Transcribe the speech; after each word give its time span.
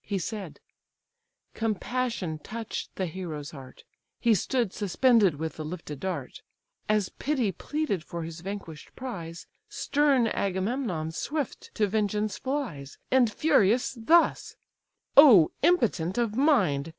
He 0.00 0.18
said: 0.18 0.60
compassion 1.52 2.38
touch'd 2.38 2.88
the 2.94 3.04
hero's 3.04 3.50
heart 3.50 3.84
He 4.18 4.34
stood, 4.34 4.72
suspended 4.72 5.34
with 5.34 5.56
the 5.56 5.64
lifted 5.66 6.00
dart: 6.00 6.40
As 6.88 7.10
pity 7.10 7.52
pleaded 7.52 8.02
for 8.02 8.22
his 8.22 8.40
vanquish'd 8.40 8.96
prize, 8.96 9.46
Stern 9.68 10.28
Agamemnon 10.28 11.12
swift 11.12 11.70
to 11.74 11.86
vengeance 11.86 12.38
flies, 12.38 12.96
And, 13.10 13.30
furious, 13.30 13.92
thus: 13.92 14.56
"Oh 15.18 15.50
impotent 15.60 16.16
of 16.16 16.34
mind! 16.34 16.94